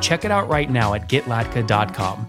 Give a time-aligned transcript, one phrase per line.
[0.00, 2.26] Check it out right now at getlatka.com.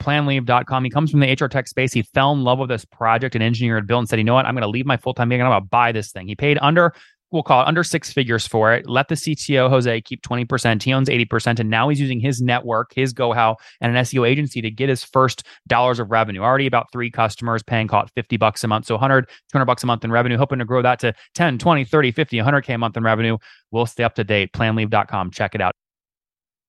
[0.00, 0.84] Planleave.com.
[0.84, 1.92] He comes from the HR tech space.
[1.92, 4.46] He fell in love with this project and engineered built and said, you know what?
[4.46, 6.28] I'm going to leave my full time gig and I'm going to buy this thing.
[6.28, 6.94] He paid under,
[7.32, 8.88] we'll call it under six figures for it.
[8.88, 10.82] Let the CTO, Jose, keep 20%.
[10.82, 11.58] He owns 80%.
[11.58, 14.88] And now he's using his network, his go how, and an SEO agency to get
[14.88, 16.40] his first dollars of revenue.
[16.40, 18.86] Already about three customers paying, call it 50 bucks a month.
[18.86, 21.84] So 100, 200 bucks a month in revenue, hoping to grow that to 10, 20,
[21.84, 23.38] 30, 50, 100K a month in revenue.
[23.70, 24.52] We'll stay up to date.
[24.52, 25.30] Planleave.com.
[25.30, 25.74] Check it out.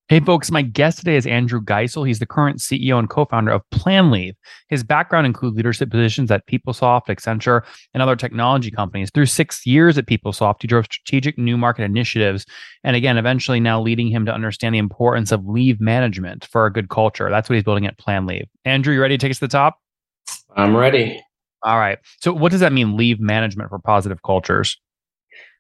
[0.10, 2.08] Hey, folks, my guest today is Andrew Geisel.
[2.08, 4.36] He's the current CEO and co founder of Planleave.
[4.70, 9.10] His background includes leadership positions at PeopleSoft, Accenture, and other technology companies.
[9.14, 12.46] Through six years at PeopleSoft, he drove strategic new market initiatives.
[12.86, 16.72] And again, eventually now leading him to understand the importance of leave management for a
[16.72, 17.30] good culture.
[17.30, 18.48] That's what he's building at Planleave.
[18.64, 19.78] Andrew, you ready to take us to the top?
[20.56, 21.22] I'm ready.
[21.64, 21.98] All right.
[22.22, 24.80] So, what does that mean, leave management for positive cultures?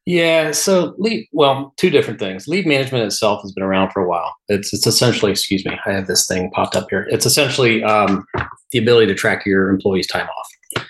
[0.07, 2.47] Yeah, so leave well, two different things.
[2.47, 4.33] Leave management itself has been around for a while.
[4.47, 7.05] It's it's essentially, excuse me, I have this thing popped up here.
[7.09, 8.25] It's essentially um,
[8.71, 10.85] the ability to track your employees' time off.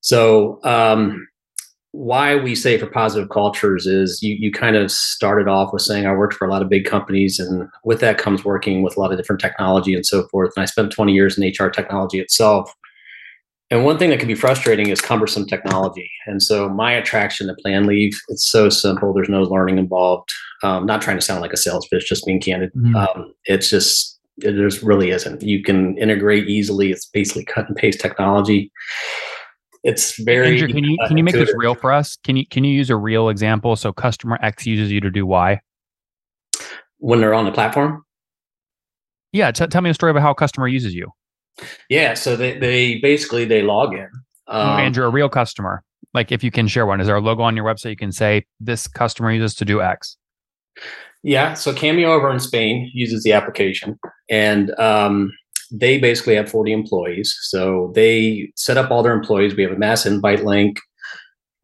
[0.00, 1.28] So um,
[1.92, 6.06] why we say for positive cultures is you you kind of started off with saying
[6.06, 9.00] I worked for a lot of big companies, and with that comes working with a
[9.00, 10.54] lot of different technology and so forth.
[10.56, 12.74] And I spent 20 years in HR technology itself.
[13.70, 16.10] And one thing that can be frustrating is cumbersome technology.
[16.26, 19.12] And so my attraction to Planleave, it's so simple.
[19.12, 20.28] There's no learning involved.
[20.64, 22.72] Um, not trying to sound like a sales pitch, just being candid.
[22.74, 22.96] Mm-hmm.
[22.96, 25.42] Um, it's just, it just really isn't.
[25.42, 26.90] You can integrate easily.
[26.90, 28.72] It's basically cut and paste technology.
[29.84, 30.48] It's very.
[30.48, 32.16] Andrew, can you can you make this real for us?
[32.24, 33.76] Can you can you use a real example?
[33.76, 35.60] So customer X uses you to do Y.
[36.98, 38.04] When they're on the platform.
[39.32, 41.12] Yeah, t- tell me a story about how a customer uses you.
[41.88, 44.08] Yeah, so they, they basically they log in.
[44.48, 45.82] Um, Andrew, a real customer.
[46.12, 48.12] Like if you can share one, is there a logo on your website you can
[48.12, 50.16] say this customer uses to do X?
[51.22, 53.98] Yeah, so Cameo over in Spain uses the application,
[54.30, 55.30] and um,
[55.70, 57.36] they basically have 40 employees.
[57.42, 59.54] So they set up all their employees.
[59.54, 60.78] We have a mass invite link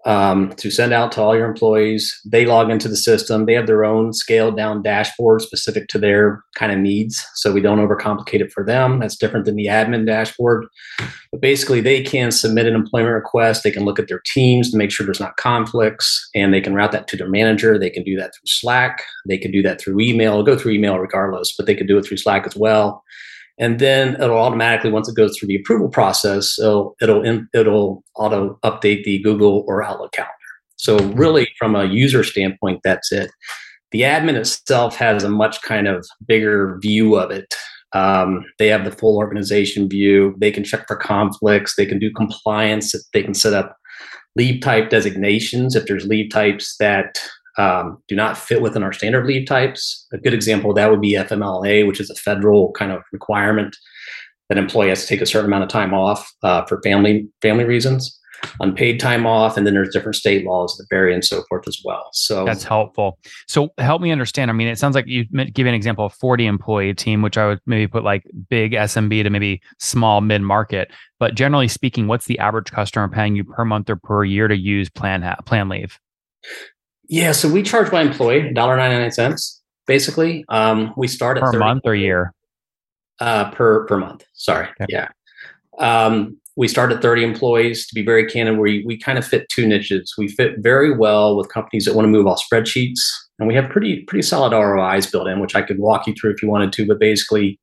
[0.06, 2.18] um, to send out to all your employees.
[2.24, 3.44] They log into the system.
[3.44, 7.26] They have their own scaled down dashboard specific to their kind of needs.
[7.34, 9.00] So we don't overcomplicate it for them.
[9.00, 10.66] That's different than the admin dashboard.
[11.32, 13.64] But basically, they can submit an employment request.
[13.64, 16.74] They can look at their teams to make sure there's not conflicts, and they can
[16.74, 17.76] route that to their manager.
[17.76, 19.02] They can do that through Slack.
[19.26, 20.44] They can do that through email.
[20.44, 23.02] Go through email regardless, but they can do it through Slack as well
[23.58, 27.24] and then it'll automatically once it goes through the approval process it'll it'll
[27.54, 30.32] it'll auto update the google or outlook calendar.
[30.76, 33.30] So really from a user standpoint that's it.
[33.92, 37.54] The admin itself has a much kind of bigger view of it.
[37.92, 40.34] Um, they have the full organization view.
[40.38, 41.76] They can check for conflicts.
[41.76, 42.94] They can do compliance.
[43.12, 43.76] They can set up
[44.34, 47.18] leave type designations if there's leave types that
[47.58, 50.06] um, do not fit within our standard leave types.
[50.12, 53.76] A good example that would be FMLA, which is a federal kind of requirement
[54.48, 57.64] that employee has to take a certain amount of time off uh, for family family
[57.64, 58.16] reasons,
[58.60, 61.80] unpaid time off, and then there's different state laws that vary and so forth as
[61.84, 62.10] well.
[62.12, 63.18] So that's helpful.
[63.48, 64.50] So help me understand.
[64.50, 67.48] I mean, it sounds like you give an example of 40 employee team, which I
[67.48, 70.92] would maybe put like big SMB to maybe small mid market.
[71.18, 74.56] But generally speaking, what's the average customer paying you per month or per year to
[74.56, 75.98] use plan ha- Planleave?
[77.08, 79.56] Yeah, so we charge by employee $1.99
[79.86, 80.44] basically.
[80.48, 82.32] Um, we start at per month or year?
[83.20, 84.24] Uh, per per month.
[84.34, 84.68] Sorry.
[84.80, 84.86] Okay.
[84.88, 85.08] Yeah.
[85.78, 87.86] Um, we start at 30 employees.
[87.86, 90.14] To be very candid, we we kind of fit two niches.
[90.18, 93.00] We fit very well with companies that want to move off spreadsheets,
[93.38, 96.32] and we have pretty pretty solid ROIs built in, which I could walk you through
[96.32, 96.86] if you wanted to.
[96.86, 97.58] But basically,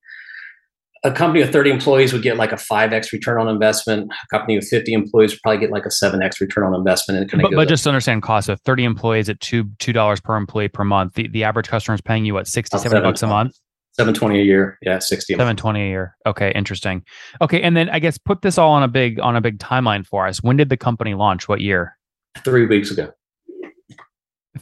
[1.06, 4.10] a company with 30 employees would get like a 5x return on investment.
[4.12, 7.32] A company with 50 employees would probably get like a 7x return on investment.
[7.34, 10.70] And but, but just to understand cost of 30 employees at two $2 per employee
[10.70, 13.56] per month, the, the average customer is paying you what, 60, 70 bucks a month?
[13.94, 14.78] 720 a year.
[14.82, 15.34] Yeah, 60.
[15.34, 16.16] 720 a year.
[16.26, 17.04] Okay, interesting.
[17.42, 20.06] Okay, and then I guess put this all on a big on a big timeline
[20.06, 20.42] for us.
[20.42, 21.48] When did the company launch?
[21.48, 21.98] What year?
[22.44, 23.12] 3 weeks ago.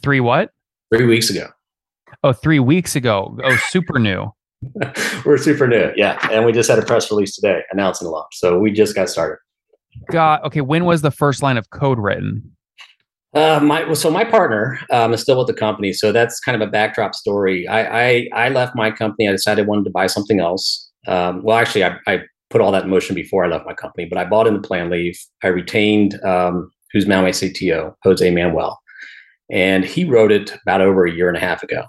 [0.02, 0.50] 3 what?
[0.94, 1.48] 3 weeks ago.
[2.24, 3.36] Oh, three weeks ago.
[3.42, 4.32] Oh, super new.
[5.24, 8.32] We're super new, yeah, and we just had a press release today announcing the launch.
[8.32, 9.38] So we just got started.
[10.10, 10.60] Got okay.
[10.60, 12.52] When was the first line of code written?
[13.34, 16.66] Uh, my so my partner um, is still with the company, so that's kind of
[16.66, 17.66] a backdrop story.
[17.66, 19.28] I I, I left my company.
[19.28, 20.90] I decided I wanted to buy something else.
[21.06, 24.06] Um, well, actually, I, I put all that in motion before I left my company,
[24.06, 25.16] but I bought in the Planleave.
[25.42, 28.78] I retained um, who's now my CTO, Jose Manuel,
[29.50, 31.84] and he wrote it about over a year and a half ago.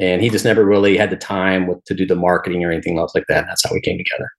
[0.00, 2.98] And he just never really had the time with, to do the marketing or anything
[2.98, 3.40] else like that.
[3.40, 4.30] And that's how we came together.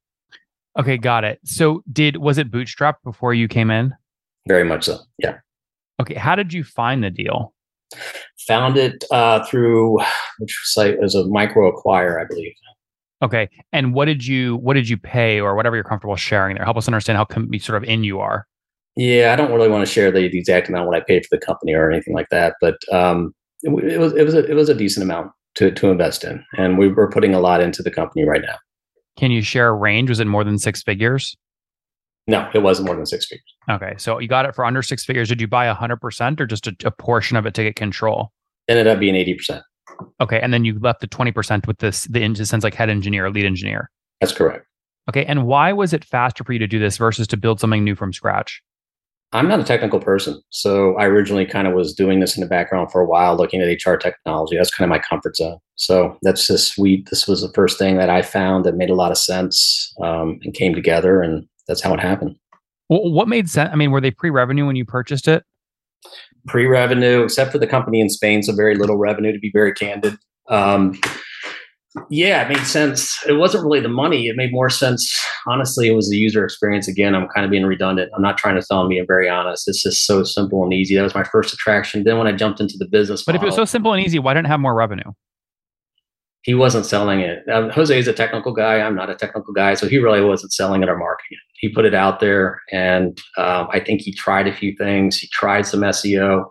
[0.80, 1.40] Okay, got it.
[1.46, 3.94] So, did was it bootstrap before you came in?
[4.48, 4.98] Very much so.
[5.20, 5.38] Yeah.
[6.02, 7.54] Okay, how did you find the deal?
[8.48, 10.00] Found it uh, through
[10.40, 12.54] which site was a MicroAcquire, I believe.
[13.22, 16.66] Okay, and what did you what did you pay or whatever you're comfortable sharing there?
[16.66, 18.48] Help us understand how com- we sort of in you are.
[18.96, 21.36] Yeah, I don't really want to share the, the exact amount what I paid for
[21.36, 24.54] the company or anything like that, but um, it, it, was it was a, it
[24.56, 27.84] was a decent amount to to invest in, and we were putting a lot into
[27.84, 28.58] the company right now.
[29.18, 30.10] Can you share a range?
[30.10, 31.36] Was it more than six figures?
[32.26, 33.44] No, it wasn't more than six figures.
[33.70, 35.30] Okay, so you got it for under six figures.
[35.30, 37.76] Did you buy a hundred percent or just a, a portion of it to get
[37.76, 38.32] control?
[38.68, 39.64] Ended up being eighty percent.
[40.22, 43.30] Okay, and then you left the twenty percent with this the sense like head engineer,
[43.30, 43.90] lead engineer.
[44.22, 44.66] That's correct.
[45.10, 47.84] Okay, and why was it faster for you to do this versus to build something
[47.84, 48.62] new from scratch?
[49.34, 50.40] I'm not a technical person.
[50.52, 53.62] So I originally kind of was doing this in the background for a while, looking
[53.62, 54.56] at HR technology.
[54.56, 55.58] That's kind of my comfort zone.
[55.76, 57.04] So that's just we.
[57.10, 60.40] This was the first thing that I found that made a lot of sense um,
[60.44, 62.36] and came together, and that's how it happened.
[62.90, 63.72] Well, what made sense?
[63.74, 65.44] I mean, were they pre-revenue when you purchased it?
[66.46, 69.32] Pre-revenue, except for the company in Spain, so very little revenue.
[69.32, 70.16] To be very candid,
[70.50, 71.00] um,
[72.10, 73.20] yeah, it made sense.
[73.28, 74.28] It wasn't really the money.
[74.28, 75.16] It made more sense.
[75.48, 76.88] Honestly, it was the user experience.
[76.88, 78.12] Again, I'm kind of being redundant.
[78.16, 78.84] I'm not trying to sell me.
[78.84, 79.68] I'm being very honest.
[79.68, 80.96] It's just so simple and easy.
[80.96, 82.04] That was my first attraction.
[82.04, 84.04] Then when I jumped into the business, but model, if it was so simple and
[84.04, 85.12] easy, why didn't it have more revenue?
[86.42, 87.48] He wasn't selling it.
[87.48, 88.82] Um, Jose is a technical guy.
[88.82, 91.40] I'm not a technical guy, so he really wasn't selling it or marketing it.
[91.60, 95.18] He put it out there, and um, I think he tried a few things.
[95.18, 96.44] He tried some SEO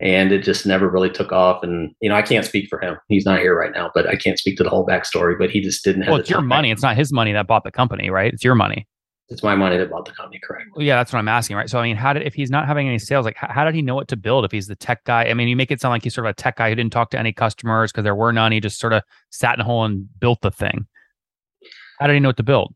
[0.00, 1.62] and it just never really took off.
[1.62, 4.16] And you know, I can't speak for him; he's not here right now, but I
[4.16, 5.38] can't speak to the whole backstory.
[5.38, 6.12] But he just didn't have.
[6.12, 6.70] Well, it's your money.
[6.70, 8.32] It's not his money that bought the company, right?
[8.32, 8.86] It's your money.
[9.28, 10.68] It's my money that bought the company, correct?
[10.76, 11.68] Well, yeah, that's what I'm asking, right?
[11.68, 13.74] So, I mean, how did if he's not having any sales, like how, how did
[13.74, 14.44] he know what to build?
[14.44, 16.30] If he's the tech guy, I mean, you make it sound like he's sort of
[16.30, 18.52] a tech guy who didn't talk to any customers because there were none.
[18.52, 20.86] He just sort of sat in a hole and built the thing.
[21.98, 22.72] How did he know what to build?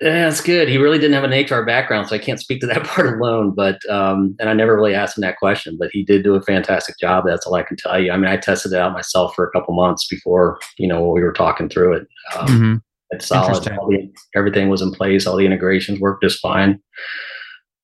[0.00, 0.68] Yeah, that's good.
[0.68, 3.54] He really didn't have an HR background, so I can't speak to that part alone.
[3.54, 6.42] But um, and I never really asked him that question, but he did do a
[6.42, 7.24] fantastic job.
[7.26, 8.10] That's all I can tell you.
[8.10, 11.22] I mean, I tested it out myself for a couple months before you know we
[11.22, 12.08] were talking through it.
[12.36, 12.74] Um, mm-hmm.
[13.10, 13.62] It's solid.
[13.62, 15.26] The, everything was in place.
[15.26, 16.80] All the integrations worked just fine.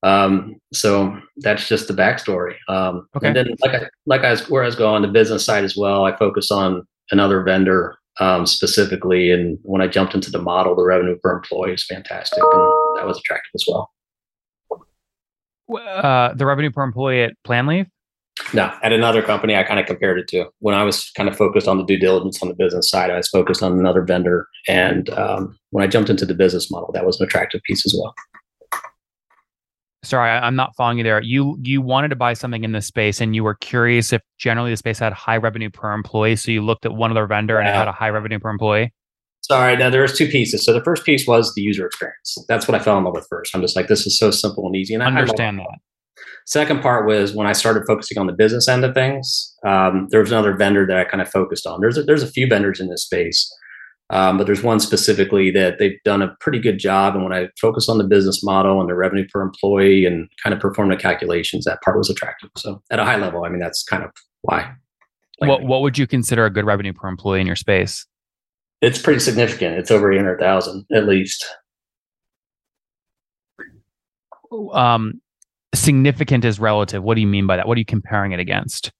[0.03, 2.57] Um, so that's just the backstory.
[2.69, 3.29] Um, okay.
[3.29, 5.62] And then, like I, like I was, where I was going on the business side
[5.62, 9.31] as well, I focus on another vendor um, specifically.
[9.31, 13.06] And when I jumped into the model, the revenue per employee is fantastic, and that
[13.06, 13.90] was attractive as well.
[15.75, 17.87] Uh, the revenue per employee at Planleave?
[18.55, 21.37] No, at another company, I kind of compared it to when I was kind of
[21.37, 23.11] focused on the due diligence on the business side.
[23.11, 26.90] I was focused on another vendor, and um, when I jumped into the business model,
[26.93, 28.14] that was an attractive piece as well
[30.02, 31.23] sorry, I, am not following you there.
[31.23, 34.70] You you wanted to buy something in this space, and you were curious if generally
[34.70, 36.37] the space had high revenue per employee.
[36.37, 37.61] So you looked at one other vendor yeah.
[37.61, 38.93] and it had a high revenue per employee.
[39.43, 40.64] Sorry, now there was two pieces.
[40.64, 42.37] So the first piece was the user experience.
[42.47, 43.55] That's what I fell in love with first.
[43.55, 45.79] I'm just like, this is so simple and easy, and I understand that.
[46.47, 49.55] Second part was when I started focusing on the business end of things.
[49.67, 51.80] Um, there was another vendor that I kind of focused on.
[51.80, 53.50] There's a, there's a few vendors in this space
[54.11, 57.14] um, but there's one specifically that they've done a pretty good job.
[57.14, 60.52] And when I focus on the business model and the revenue per employee and kind
[60.52, 62.50] of perform the calculations, that part was attractive.
[62.57, 64.11] So at a high level, I mean, that's kind of
[64.43, 64.73] why.
[65.38, 68.05] What What would you consider a good revenue per employee in your space?
[68.83, 69.79] It's pretty significant.
[69.79, 71.47] It's over eight hundred thousand at least.
[74.73, 75.21] Um,
[75.73, 77.05] significant is relative.
[77.05, 77.69] What do you mean by that?
[77.69, 78.90] What are you comparing it against?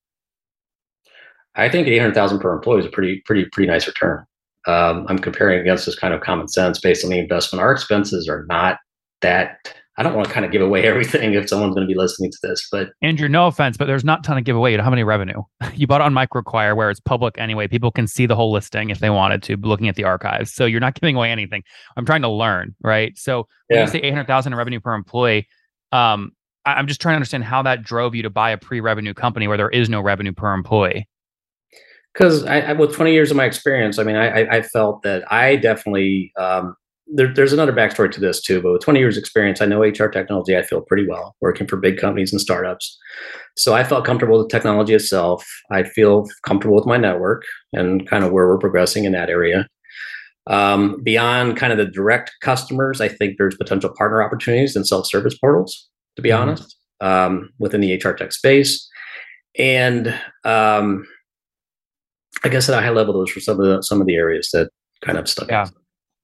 [1.57, 4.25] I think eight hundred thousand per employee is a pretty pretty pretty nice return
[4.67, 7.63] um, I'm comparing against this kind of common sense based on the investment.
[7.63, 8.79] Our expenses are not
[9.23, 9.75] that.
[9.97, 12.31] I don't want to kind of give away everything if someone's going to be listening
[12.31, 14.71] to this, but Andrew, no offense, but there's not a ton of giveaway.
[14.71, 15.43] You don't have any revenue.
[15.75, 17.67] You bought on MicroAcquire where it's public anyway.
[17.67, 20.53] People can see the whole listing if they wanted to, looking at the archives.
[20.53, 21.63] So you're not giving away anything.
[21.97, 23.17] I'm trying to learn, right?
[23.17, 23.85] So when yeah.
[23.85, 25.49] you say 800,000 in revenue per employee,
[25.93, 26.33] um,
[26.67, 29.57] I'm just trying to understand how that drove you to buy a pre-revenue company where
[29.57, 31.09] there is no revenue per employee
[32.13, 35.31] because I, I, with 20 years of my experience, I mean, I, I felt that
[35.33, 36.75] I definitely um,
[37.13, 38.63] there, there's another backstory to this too.
[38.63, 40.57] But with 20 years experience, I know HR technology.
[40.57, 42.97] I feel pretty well working for big companies and startups.
[43.57, 45.45] So I felt comfortable with the technology itself.
[45.71, 49.67] I feel comfortable with my network and kind of where we're progressing in that area.
[50.47, 55.37] Um, beyond kind of the direct customers, I think there's potential partner opportunities and self-service
[55.39, 55.89] portals.
[56.17, 56.43] To be mm-hmm.
[56.43, 58.89] honest, um, within the HR tech space.
[59.59, 61.07] And um,
[62.45, 64.51] I guess at a high level, those were some of the some of the areas
[64.53, 64.71] that
[65.03, 65.63] kind of stuck yeah.
[65.63, 65.73] out.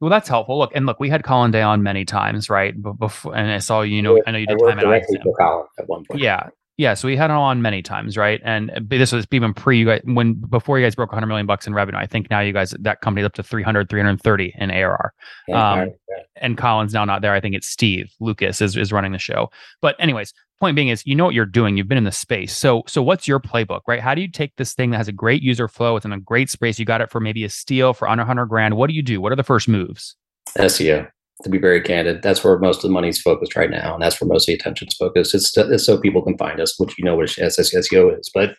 [0.01, 0.59] Well, that's helpful.
[0.59, 2.75] Look, and look, we had Colin Day on many times, right?
[2.99, 5.37] Before, and I saw you know, I know you did time at iCIMS.
[5.39, 6.21] Colin at one point.
[6.21, 8.41] Yeah, yeah, so we had him on many times, right?
[8.45, 11.67] And this was even pre you guys when before you guys broke 100 million bucks
[11.67, 11.99] in revenue.
[11.99, 15.15] I think now you guys that company's up to 300, 330 in ARR.
[15.55, 15.93] Um,
[16.37, 17.33] and Colin's now not there.
[17.33, 19.51] I think it's Steve Lucas is is running the show.
[19.81, 21.79] But anyways, point being is you know what you're doing.
[21.79, 22.55] You've been in the space.
[22.55, 24.01] So so what's your playbook, right?
[24.01, 26.51] How do you take this thing that has a great user flow, within a great
[26.51, 28.77] space, you got it for maybe a steal for under 100 grand.
[28.77, 29.23] What do you do?
[29.23, 30.15] What are the first moves?
[30.59, 31.09] SEO
[31.43, 32.23] to be very candid.
[32.23, 34.55] That's where most of the money's focused right now, and that's where most of the
[34.55, 35.35] attention's focused.
[35.35, 38.57] It's, it's so people can find us, which you know what SEO is, but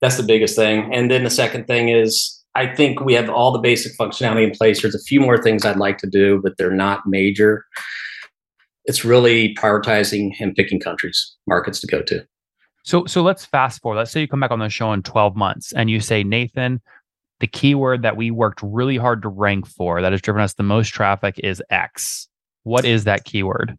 [0.00, 0.88] that's the biggest thing.
[0.92, 4.50] And then the second thing is, I think we have all the basic functionality in
[4.50, 4.82] place.
[4.82, 7.64] There's a few more things I'd like to do, but they're not major.
[8.84, 12.26] It's really prioritizing and picking countries, markets to go to.
[12.82, 13.98] So, so let's fast forward.
[13.98, 16.80] Let's say you come back on the show in 12 months, and you say, Nathan,
[17.40, 20.62] the keyword that we worked really hard to rank for that has driven us the
[20.62, 22.28] most traffic is X.
[22.62, 23.76] What is that keyword?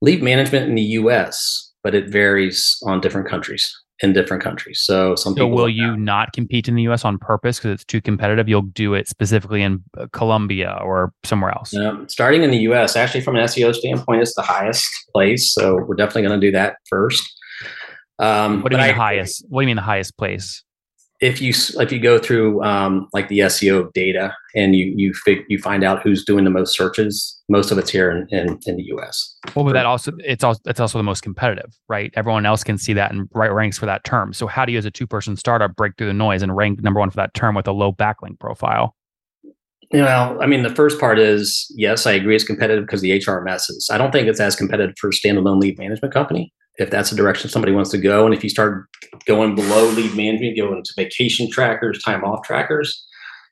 [0.00, 4.80] Leave management in the US, but it varies on different countries in different countries.
[4.82, 8.00] So some so will you not compete in the US on purpose because it's too
[8.00, 8.48] competitive?
[8.48, 11.74] You'll do it specifically in uh, Colombia or somewhere else.
[11.76, 15.52] Um, starting in the US, actually from an SEO standpoint, it's the highest place.
[15.52, 17.22] So we're definitely going to do that first.
[18.18, 19.44] Um, what do you mean I, the highest?
[19.48, 20.63] What do you mean the highest place?
[21.24, 25.38] If you if you go through um, like the SEO data and you you fig,
[25.48, 28.76] you find out who's doing the most searches, most of it's here in, in, in
[28.76, 29.34] the US.
[29.54, 32.12] Well, but that also it's also it's also the most competitive, right?
[32.14, 34.34] Everyone else can see that and right ranks for that term.
[34.34, 36.82] So how do you as a two person startup break through the noise and rank
[36.82, 38.94] number one for that term with a low backlink profile?
[39.92, 43.90] Well, I mean, the first part is yes, I agree it's competitive because the HRMSs.
[43.90, 47.16] I don't think it's as competitive for a standalone leave management company if that's the
[47.16, 48.24] direction somebody wants to go.
[48.24, 48.86] And if you start
[49.26, 53.04] going below leave management, going to vacation trackers, time off trackers,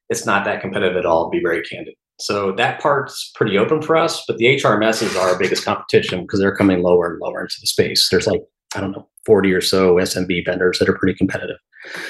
[0.08, 1.94] it's not that competitive at all, to be very candid.
[2.18, 6.40] So that part's pretty open for us, but the HRMSs are our biggest competition because
[6.40, 8.08] they're coming lower and lower into the space.
[8.10, 8.42] There's like,
[8.74, 11.56] I don't know, 40 or so SMB vendors that are pretty competitive.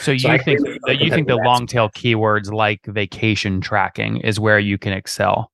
[0.01, 4.39] So you so think that you think the long tail keywords like vacation tracking is
[4.39, 5.52] where you can excel?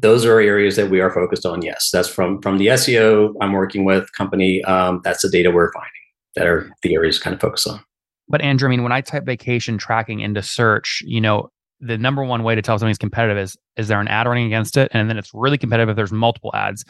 [0.00, 1.62] Those are areas that we are focused on.
[1.62, 4.62] Yes, that's from from the SEO I'm working with company.
[4.64, 5.90] Um, that's the data we're finding
[6.36, 7.80] that are the areas kind of focus on.
[8.28, 11.50] But Andrew, I mean, when I type vacation tracking into search, you know,
[11.80, 14.76] the number one way to tell something's competitive is is there an ad running against
[14.76, 16.84] it, and then it's really competitive if there's multiple ads.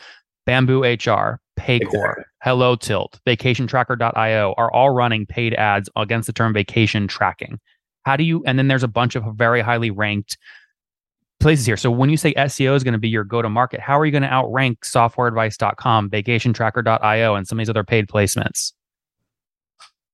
[0.47, 2.25] Bamboo HR, Paycor, exactly.
[2.43, 7.61] Hello Tilt, VacationTracker.io are all running paid ads against the term vacation tracking.
[8.05, 8.43] How do you?
[8.47, 10.39] And then there's a bunch of very highly ranked
[11.41, 11.77] places here.
[11.77, 14.05] So when you say SEO is going to be your go to market, how are
[14.05, 18.73] you going to outrank softwareadvice.com, vacationtracker.io, and some of these other paid placements?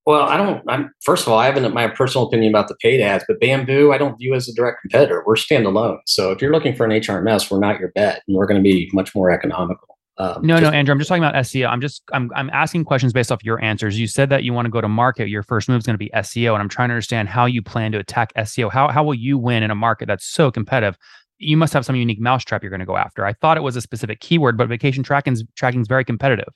[0.06, 0.62] Well, I don't.
[0.68, 3.90] I'm first of all, I haven't my personal opinion about the paid ads, but Bamboo,
[3.90, 5.24] I don't view as a direct competitor.
[5.26, 5.98] We're standalone.
[6.06, 8.62] So if you're looking for an HRMS, we're not your bet, and we're going to
[8.62, 9.93] be much more economical.
[10.16, 10.92] Um, no, no, Andrew.
[10.92, 11.68] I'm just talking about SEO.
[11.68, 13.98] I'm just I'm I'm asking questions based off your answers.
[13.98, 15.28] You said that you want to go to market.
[15.28, 17.62] Your first move is going to be SEO, and I'm trying to understand how you
[17.62, 18.70] plan to attack SEO.
[18.70, 20.96] How how will you win in a market that's so competitive?
[21.38, 23.24] you must have some unique mousetrap you're going to go after.
[23.24, 26.48] I thought it was a specific keyword, but vacation tracking tracking is very competitive.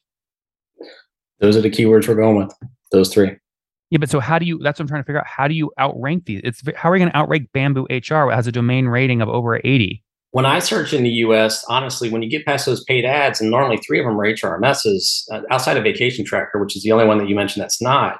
[1.40, 2.52] Those are the keywords we're going with.
[2.90, 3.36] Those three.
[3.90, 4.58] Yeah, but so how do you?
[4.62, 5.26] That's what I'm trying to figure out.
[5.26, 6.40] How do you outrank these?
[6.44, 8.30] It's how are you going to outrank Bamboo HR?
[8.30, 10.02] It has a domain rating of over 80.
[10.32, 13.50] When I search in the U.S., honestly, when you get past those paid ads, and
[13.50, 17.06] normally three of them are HRMSs, uh, outside of Vacation Tracker, which is the only
[17.06, 18.18] one that you mentioned that's not,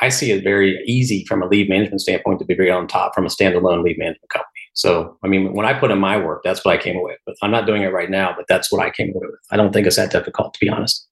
[0.00, 3.12] I see it very easy from a leave management standpoint to be very on top
[3.12, 4.52] from a standalone leave management company.
[4.74, 7.36] So, I mean, when I put in my work, that's what I came away with.
[7.42, 9.40] I'm not doing it right now, but that's what I came away with.
[9.50, 11.07] I don't think it's that difficult, to be honest.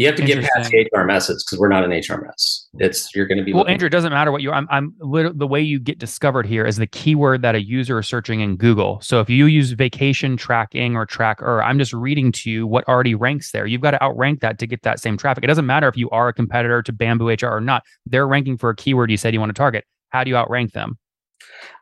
[0.00, 2.64] You have to get past the HRMSs because we're not an HRMS.
[2.78, 3.52] It's you're going to be.
[3.52, 4.50] Well, Andrew, it doesn't matter what you.
[4.50, 4.66] I'm.
[4.70, 4.94] I'm.
[4.98, 8.56] The way you get discovered here is the keyword that a user is searching in
[8.56, 8.98] Google.
[9.02, 13.14] So if you use vacation tracking or tracker, I'm just reading to you what already
[13.14, 13.66] ranks there.
[13.66, 15.44] You've got to outrank that to get that same traffic.
[15.44, 17.82] It doesn't matter if you are a competitor to Bamboo HR or not.
[18.06, 19.84] They're ranking for a keyword you said you want to target.
[20.08, 20.96] How do you outrank them?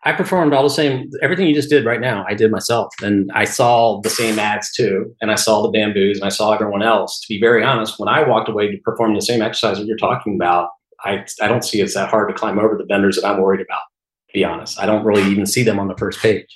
[0.04, 2.94] I performed all the same, everything you just did right now, I did myself.
[3.02, 5.12] And I saw the same ads too.
[5.20, 7.20] And I saw the bamboos and I saw everyone else.
[7.20, 9.96] To be very honest, when I walked away to perform the same exercise that you're
[9.96, 10.70] talking about,
[11.04, 13.60] I, I don't see it's that hard to climb over the vendors that I'm worried
[13.60, 13.82] about,
[14.28, 14.80] to be honest.
[14.80, 16.46] I don't really even see them on the first page.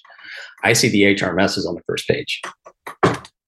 [0.65, 2.41] I see the HRMSs on the first page.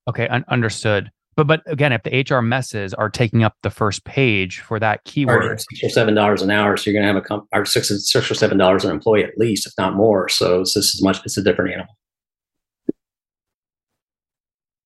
[0.08, 1.10] Okay, un- understood.
[1.36, 5.60] But but again, if the HRMSs are taking up the first page for that keyword,
[5.60, 7.88] six or seven dollars an hour, so you're going to have a comp- or six,
[7.88, 10.28] six or seven dollars an employee at least, if not more.
[10.28, 11.20] So it's just as much.
[11.24, 11.94] It's a different animal.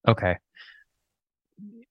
[0.08, 0.36] Okay.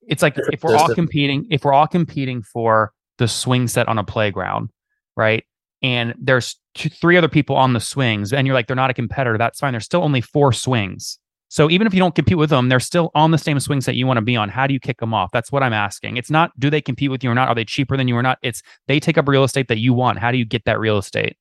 [0.08, 3.98] it's like if we're all competing, if we're all competing for the swing set on
[3.98, 4.70] a playground,
[5.16, 5.44] right?
[5.82, 8.94] And there's two, three other people on the swings, and you're like, they're not a
[8.94, 9.38] competitor.
[9.38, 9.72] That's fine.
[9.72, 11.18] There's still only four swings.
[11.48, 13.94] So even if you don't compete with them, they're still on the same swings that
[13.94, 14.50] you want to be on.
[14.50, 15.30] How do you kick them off?
[15.32, 16.18] That's what I'm asking.
[16.18, 17.48] It's not do they compete with you or not?
[17.48, 18.38] Are they cheaper than you or not?
[18.42, 20.18] It's they take up real estate that you want.
[20.18, 21.36] How do you get that real estate?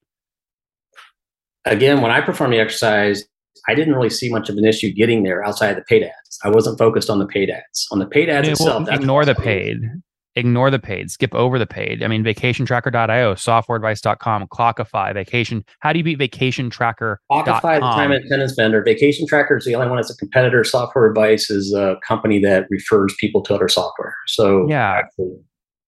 [1.65, 3.25] Again, when I perform the exercise,
[3.67, 6.39] I didn't really see much of an issue getting there outside of the paid ads.
[6.43, 7.87] I wasn't focused on the paid ads.
[7.91, 9.79] On the paid ads itself, ignore the paid
[10.37, 12.03] ignore the paid, skip over the paid.
[12.03, 15.65] I mean, vacationtracker.io, softwareadvice.com, Clockify, vacation.
[15.79, 17.19] How do you beat vacation tracker?
[17.31, 18.83] Clockify, the time and attendance vendor.
[18.83, 20.63] Vacation tracker is the only one that's a competitor.
[20.63, 24.15] Software advice is a company that refers people to other software.
[24.27, 25.35] So yeah, actually,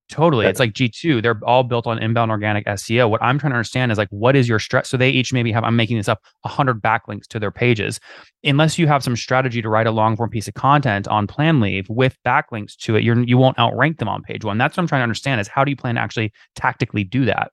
[0.09, 0.47] Totally.
[0.47, 1.21] It's like G2.
[1.21, 3.09] They're all built on inbound organic SEO.
[3.09, 4.87] What I'm trying to understand is like, what is your strat?
[4.87, 7.99] So they each maybe have, I'm making this up, 100 backlinks to their pages.
[8.43, 11.59] Unless you have some strategy to write a long form piece of content on plan
[11.59, 14.57] leave with backlinks to it, you're, you won't outrank them on page one.
[14.57, 17.25] That's what I'm trying to understand is how do you plan to actually tactically do
[17.25, 17.51] that?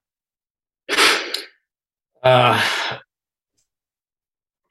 [2.22, 2.60] Uh,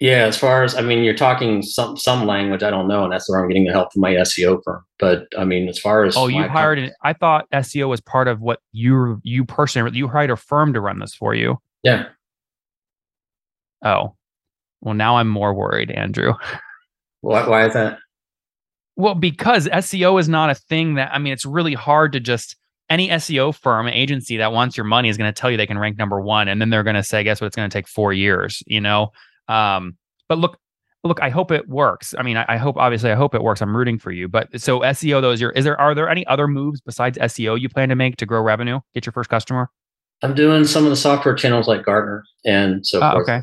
[0.05, 3.11] yeah, as far as I mean, you're talking some some language I don't know, and
[3.11, 4.85] that's where I'm getting the help from my SEO firm.
[4.99, 8.27] But I mean, as far as oh, you hired company, I thought SEO was part
[8.27, 11.57] of what you you personally you hired a firm to run this for you.
[11.81, 12.09] Yeah.
[13.83, 14.15] Oh,
[14.81, 16.33] well, now I'm more worried, Andrew.
[17.21, 17.97] Why, why is that?
[18.95, 22.57] Well, because SEO is not a thing that I mean, it's really hard to just
[22.91, 25.79] any SEO firm, agency that wants your money is going to tell you they can
[25.79, 27.47] rank number one, and then they're going to say, "Guess what?
[27.47, 29.11] It's going to take four years." You know,
[29.47, 29.97] um,
[30.27, 30.57] but look,
[31.03, 32.13] look, I hope it works.
[32.17, 33.61] I mean, I, I, hope obviously I hope it works.
[33.61, 34.27] I'm rooting for you.
[34.27, 37.59] But so SEO, though, is your is there are there any other moves besides SEO
[37.59, 39.69] you plan to make to grow revenue, get your first customer?
[40.21, 43.29] I'm doing some of the software channels like Gartner and so uh, forth.
[43.29, 43.41] Okay.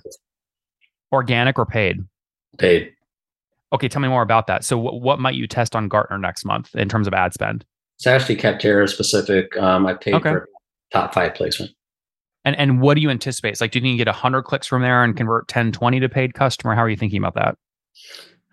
[1.12, 1.98] Organic or paid?
[2.58, 2.92] Paid.
[3.72, 4.64] Okay, tell me more about that.
[4.64, 7.64] So, w- what might you test on Gartner next month in terms of ad spend?
[7.98, 9.56] It's actually Capterra specific.
[9.56, 10.30] Um, I paid okay.
[10.30, 10.48] for
[10.92, 11.70] top five placement.
[12.44, 13.50] And and what do you anticipate?
[13.50, 16.00] It's like, do you think you get 100 clicks from there and convert 10, 20
[16.00, 16.74] to paid customer?
[16.74, 17.56] How are you thinking about that?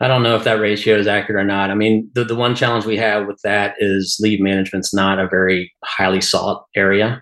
[0.01, 1.71] I don't know if that ratio is accurate or not.
[1.71, 5.27] I mean, the, the one challenge we have with that is leave management's not a
[5.27, 7.21] very highly sought area.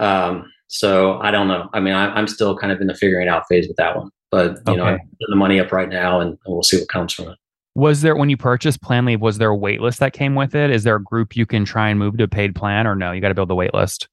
[0.00, 1.68] Um, so I don't know.
[1.72, 4.10] I mean, I, am still kind of in the figuring out phase with that one.
[4.32, 4.76] But you okay.
[4.76, 7.28] know, I'm putting the money up right now, and, and we'll see what comes from
[7.28, 7.38] it.
[7.76, 9.20] Was there when you purchased Planleave?
[9.20, 10.70] Was there a wait list that came with it?
[10.70, 13.12] Is there a group you can try and move to a paid plan, or no?
[13.12, 14.08] You got to build the wait list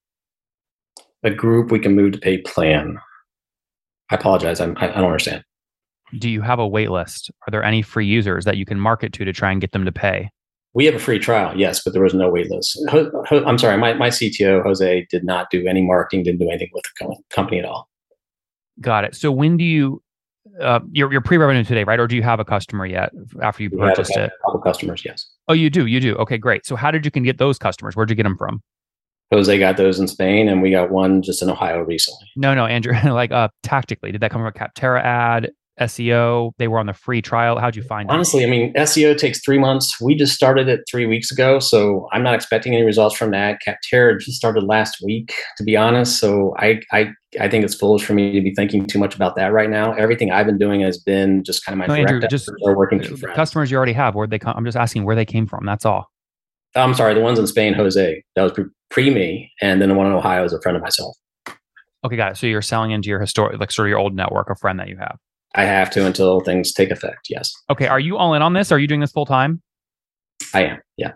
[1.23, 2.97] a group we can move to pay plan.
[4.11, 4.59] I apologize.
[4.59, 5.43] I'm, I, I don't understand.
[6.19, 7.31] Do you have a wait list?
[7.47, 9.85] Are there any free users that you can market to to try and get them
[9.85, 10.29] to pay?
[10.75, 12.79] We have a free trial, yes, but there was no wait list.
[13.31, 16.83] I'm sorry, my, my CTO, Jose, did not do any marketing, didn't do anything with
[16.83, 17.89] the company at all.
[18.81, 19.15] Got it.
[19.15, 20.01] So when do you,
[20.59, 21.99] uh, you're, you're pre-revenue today, right?
[21.99, 24.31] Or do you have a customer yet after you we purchased it?
[24.31, 25.27] A couple customers, yes.
[25.47, 26.15] Oh, you do, you do.
[26.15, 26.65] Okay, great.
[26.65, 27.95] So how did you can get those customers?
[27.95, 28.63] Where'd you get them from?
[29.33, 32.29] Jose got those in Spain, and we got one just in Ohio recently.
[32.35, 32.93] No, no, Andrew.
[33.05, 35.51] like uh, tactically, did that come from a Capterra ad?
[35.81, 36.51] SEO?
[36.59, 37.57] They were on the free trial.
[37.57, 38.13] How'd you find it?
[38.13, 38.43] Honestly?
[38.43, 39.99] I mean, SEO takes three months.
[39.99, 43.59] We just started it three weeks ago, so I'm not expecting any results from that.
[43.65, 46.19] Capterra just started last week, to be honest.
[46.19, 49.35] So I, I, I think it's foolish for me to be thinking too much about
[49.35, 49.93] that right now.
[49.93, 52.77] Everything I've been doing has been just kind of my no, direct Andrew, just or
[52.77, 53.01] working
[53.33, 54.13] customers you already have.
[54.13, 54.53] Where they come?
[54.55, 55.65] I'm just asking where they came from.
[55.65, 56.07] That's all.
[56.75, 58.23] I'm sorry, the ones in Spain, Jose.
[58.35, 58.53] That was
[58.93, 61.17] pre me, and then the one in Ohio is a friend of myself.
[62.05, 62.37] Okay, got it.
[62.37, 64.87] So you're selling into your historic, like sort of your old network, a friend that
[64.87, 65.17] you have.
[65.55, 67.27] I have to until things take effect.
[67.29, 67.51] Yes.
[67.69, 67.87] Okay.
[67.87, 68.71] Are you all in on this?
[68.71, 69.61] Are you doing this full time?
[70.53, 70.79] I am.
[70.97, 71.13] Yeah.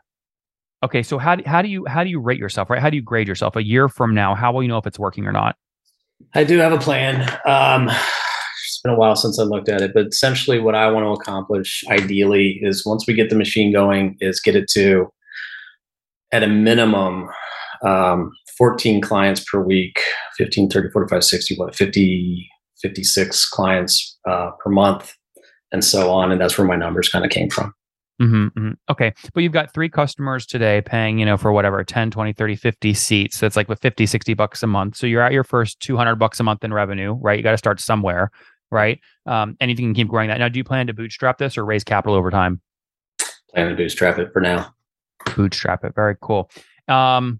[0.83, 1.03] Okay.
[1.03, 2.69] So how do, how do you how do you rate yourself?
[2.69, 2.81] Right?
[2.81, 4.35] How do you grade yourself a year from now?
[4.35, 5.55] How will you know if it's working or not?
[6.33, 7.21] I do have a plan.
[7.45, 11.05] Um, it's been a while since I looked at it, but essentially, what I want
[11.05, 15.11] to accomplish, ideally, is once we get the machine going, is get it to
[16.31, 17.29] at a minimum
[17.83, 19.99] um, 14 clients per week
[20.37, 22.49] 15 30 45 60 what 50
[22.81, 25.13] 56 clients uh, per month
[25.71, 27.73] and so on and that's where my numbers kind of came from
[28.21, 28.71] mm-hmm, mm-hmm.
[28.89, 32.55] okay but you've got three customers today paying you know for whatever 10 20 30
[32.55, 35.79] 50 seats that's like with 50 60 bucks a month so you're at your first
[35.79, 38.31] 200 bucks a month in revenue right you got to start somewhere
[38.71, 41.57] right um, and you can keep growing that now do you plan to bootstrap this
[41.57, 42.61] or raise capital over time
[43.53, 44.73] plan to bootstrap it for now
[45.35, 45.95] bootstrap it.
[45.95, 46.49] Very cool.
[46.87, 47.39] Um,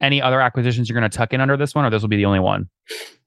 [0.00, 2.16] any other acquisitions you're going to tuck in under this one, or this will be
[2.16, 2.68] the only one?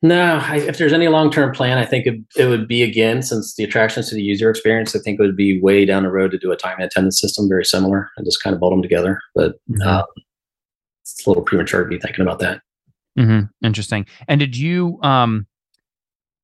[0.02, 3.22] No, I, if there's any long term plan, I think it, it, would be again,
[3.22, 6.12] since the attractions to the user experience, I think it would be way down the
[6.12, 8.74] road to do a time and attendance system very similar and just kind of bolt
[8.74, 9.20] them together.
[9.36, 9.82] But mm-hmm.
[9.82, 10.04] uh,
[11.02, 12.62] it's a little premature to be thinking about that.
[13.18, 13.66] Mm-hmm.
[13.66, 14.06] Interesting.
[14.28, 15.46] And did you, um,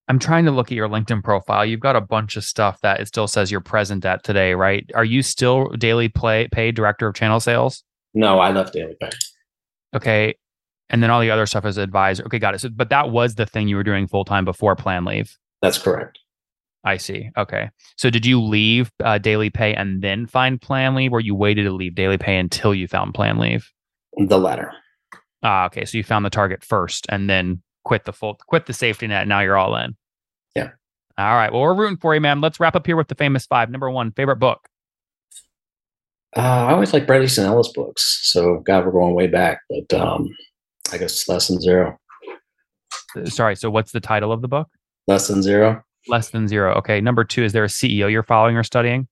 [0.07, 1.65] I'm trying to look at your LinkedIn profile.
[1.65, 4.89] You've got a bunch of stuff that it still says you're present at today, right?
[4.95, 7.83] Are you still daily play pay director of channel sales?
[8.13, 9.11] No, I left DailyPay.
[9.95, 10.35] Okay.
[10.89, 12.23] And then all the other stuff as advisor.
[12.25, 12.61] Okay, got it.
[12.61, 15.29] So, but that was the thing you were doing full time before Planleave.
[15.61, 16.19] That's correct.
[16.83, 17.29] I see.
[17.37, 17.69] Okay.
[17.97, 21.93] So did you leave uh, DailyPay and then find Planleave, or you waited to leave
[21.93, 23.65] DailyPay until you found Planleave?
[24.15, 24.71] The latter.
[25.43, 25.83] Ah, okay.
[25.83, 29.27] So you found the target first and then quit the full quit the safety net.
[29.27, 29.95] Now you're all in.
[30.55, 30.69] Yeah.
[31.17, 31.51] All right.
[31.51, 32.39] Well, we're rooting for you, man.
[32.39, 33.69] Let's wrap up here with the famous five.
[33.69, 34.67] Number one, favorite book.
[36.37, 38.19] Uh, I always like Bret Easton Ellis books.
[38.21, 40.29] So God, we're going way back, but um,
[40.91, 41.97] I guess less than zero.
[43.15, 43.55] Uh, Sorry.
[43.55, 44.67] So what's the title of the book?
[45.07, 45.81] Less than zero.
[46.07, 46.75] Less than zero.
[46.75, 47.01] Okay.
[47.01, 49.07] Number two, is there a CEO you're following or studying?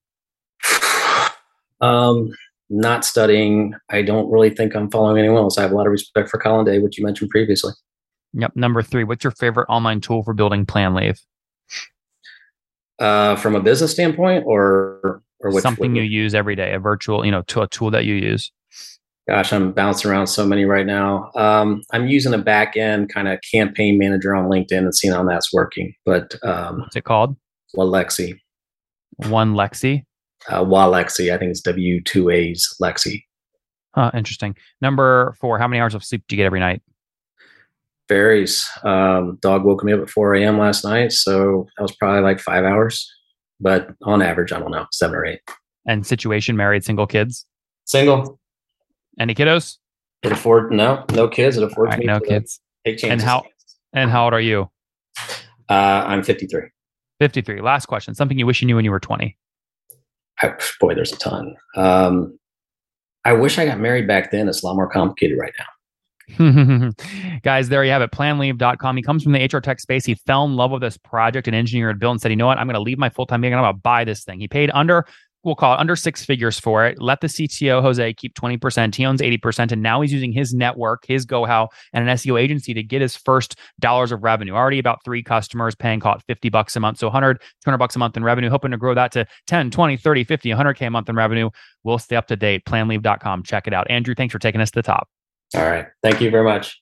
[1.81, 2.31] um,
[2.69, 3.73] not studying.
[3.89, 5.57] I don't really think I'm following anyone else.
[5.57, 7.73] I have a lot of respect for Colin Day, which you mentioned previously.
[8.33, 8.51] Yep.
[8.55, 11.17] Number three, what's your favorite online tool for building Planleave?
[12.99, 17.25] Uh, from a business standpoint, or or which, Something you use every day, a virtual,
[17.25, 18.51] you know, to a tool that you use.
[19.27, 21.31] Gosh, I'm bouncing around so many right now.
[21.35, 25.23] Um, I'm using a back end kind of campaign manager on LinkedIn and seeing how
[25.23, 25.93] that's working.
[26.05, 27.35] But um, What's it called?
[27.75, 28.39] Waalaxy,
[29.27, 30.03] One Lexi.
[30.47, 33.23] uh, Waalaxy, I think it's W two A's Lexi.
[33.95, 34.55] Huh, interesting.
[34.81, 36.81] Number four, how many hours of sleep do you get every night?
[38.07, 38.69] Varies.
[38.83, 40.59] Um, dog woke me up at 4 a.m.
[40.59, 43.11] last night, so that was probably like five hours.
[43.59, 45.39] But on average, I don't know, seven or eight.
[45.87, 47.45] And situation, married, single kids?
[47.85, 48.39] Single.
[49.19, 49.77] Any kiddos?
[50.23, 51.55] It afford no no kids.
[51.57, 52.59] It affords right, me no kids.
[52.85, 53.23] take chances.
[53.25, 53.43] how-
[53.93, 54.69] And how old are you?
[55.69, 55.73] Uh,
[56.05, 56.63] I'm 53.
[57.19, 57.61] 53.
[57.61, 58.13] Last question.
[58.15, 59.37] Something you wish you knew when you were 20.
[60.41, 61.55] I, boy, there's a ton.
[61.77, 62.37] Um,
[63.23, 64.49] I wish I got married back then.
[64.49, 65.65] It's a lot more complicated right now.
[67.43, 68.11] Guys, there you have it.
[68.11, 68.97] Planleave.com.
[68.97, 70.05] He comes from the HR tech space.
[70.05, 72.47] He fell in love with this project and engineer had built and said, you know
[72.47, 72.57] what?
[72.57, 74.39] I'm going to leave my full time gig and I'm going to buy this thing.
[74.39, 75.05] He paid under,
[75.43, 76.99] we'll call it under six figures for it.
[76.99, 78.95] Let the CTO, Jose, keep 20%.
[78.95, 79.71] He owns 80%.
[79.71, 83.01] And now he's using his network, his go how, and an SEO agency to get
[83.01, 84.53] his first dollars of revenue.
[84.53, 86.97] Already about three customers paying, call it 50 bucks a month.
[86.97, 89.97] So 100, 200 bucks a month in revenue, hoping to grow that to 10, 20,
[89.97, 91.51] 30, 50, 100K a month in revenue.
[91.83, 92.65] We'll stay up to date.
[92.65, 93.43] Planleave.com.
[93.43, 93.89] Check it out.
[93.89, 95.07] Andrew, thanks for taking us to the top.
[95.53, 95.87] All right.
[96.01, 96.81] Thank you very much.